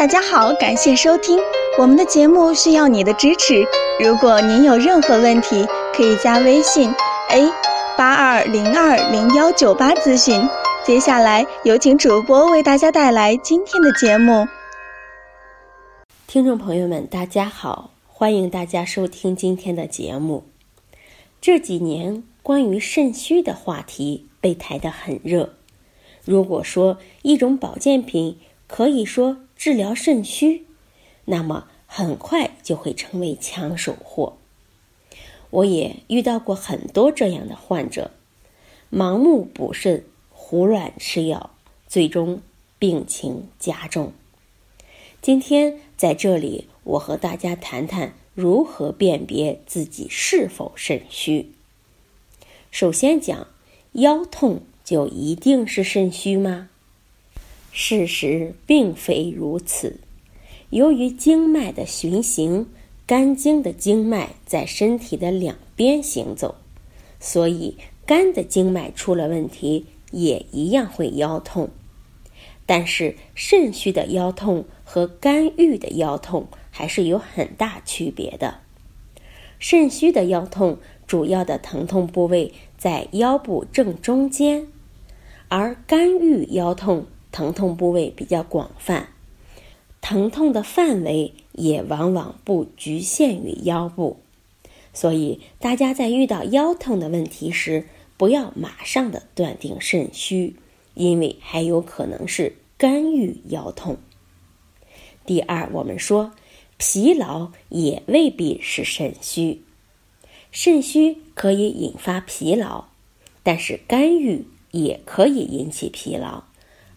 [0.00, 1.38] 大家好，感谢收听
[1.78, 3.62] 我们的节目，需要你的支持。
[4.02, 5.62] 如果您有任何问题，
[5.94, 6.90] 可以加微信
[7.28, 7.46] a
[7.98, 10.40] 八二零二零幺九八咨询。
[10.86, 14.48] 接下来有请主播为大家带来今天的节目。
[16.26, 20.44] 听众朋友们，大家好，欢迎大家收听今天的节目。
[21.42, 25.56] 这几年关于肾虚的话题被抬得很热。
[26.24, 30.64] 如果说一种保健品可以说治疗肾虚，
[31.26, 34.38] 那么很快就会成为抢手货。
[35.50, 38.10] 我也遇到过很多这样的患者，
[38.90, 40.02] 盲目补肾。
[40.30, 41.50] 胡乱吃药，
[41.86, 42.40] 最终
[42.78, 44.14] 病情加重。
[45.20, 51.52] 今天在这里，我和大家谈谈如何辨别自己是否肾虚。
[52.70, 53.46] 首先讲，
[53.92, 56.70] 腰痛就一定是肾虚吗？
[57.72, 60.00] 事实并非如此。
[60.70, 62.66] 由于经脉的循行，
[63.06, 66.56] 肝经的经脉在身体的两边行走，
[67.18, 69.86] 所以肝的经脉出了问题。
[70.12, 71.70] 也一样会腰痛，
[72.66, 78.58] 但是肾虚的腰痛和肝郁的腰痛还是有很大区别的。
[79.60, 84.66] 肾虚的腰痛主要的疼痛部位在腰部正中间，
[85.46, 89.08] 而肝郁腰痛疼痛部位比较广泛，
[90.00, 94.20] 疼痛的范围也往往不局限于腰部。
[94.92, 97.86] 所以大家在遇到腰痛的问题时，
[98.16, 100.56] 不要马上的断定肾虚，
[100.94, 103.98] 因为还有可能是肝郁腰痛。
[105.24, 106.32] 第二，我们说
[106.76, 109.62] 疲劳也未必是肾虚，
[110.50, 112.86] 肾虚可以引发疲劳，
[113.44, 116.42] 但是肝郁也可以引起疲劳，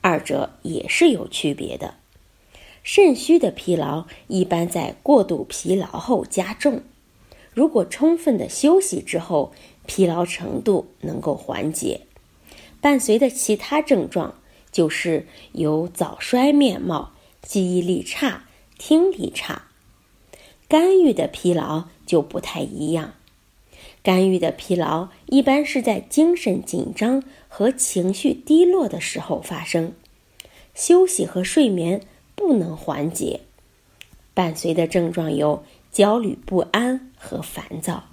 [0.00, 1.94] 二者也是有区别的。
[2.82, 6.82] 肾虚的疲劳一般在过度疲劳后加重，
[7.52, 9.52] 如果充分的休息之后。
[9.86, 12.02] 疲劳程度能够缓解，
[12.80, 14.36] 伴随的其他症状
[14.70, 17.10] 就是有早衰面貌、
[17.42, 18.44] 记忆力差、
[18.78, 19.62] 听力差。
[20.68, 23.14] 肝郁的疲劳就不太一样，
[24.04, 29.94] 肝郁的疲劳一般是在精神紧张和情绪低落的时候发生，
[30.74, 32.02] 休息和睡眠
[32.34, 33.40] 不能缓解，
[34.34, 38.04] 伴随的症状有焦虑不安和烦躁，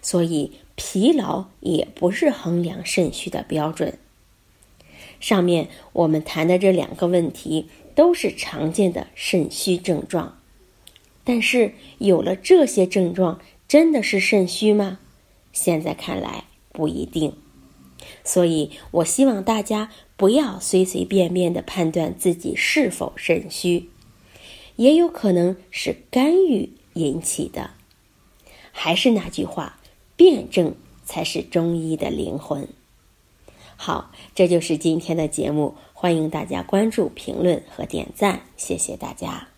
[0.00, 0.52] 所以。
[0.74, 3.98] 疲劳也不是衡量肾虚的标准。
[5.20, 10.38] 上面我们谈的这两个问题都是常见的肾虚症状，
[11.24, 13.38] 但是有了这些症状，
[13.68, 14.98] 真的是肾虚吗？
[15.52, 17.36] 现在看来不一定。
[18.24, 23.90] 所以我希望大家不要随随便便的判断自己是否肾虚，
[24.76, 27.70] 也有可能是肝郁引起的。
[28.72, 29.78] 还是那句话。
[30.14, 32.68] 辩证才是中医的灵魂。
[33.76, 39.51] 好，这就是今天的节目，欢迎大家关注、评论和点赞，谢谢大家。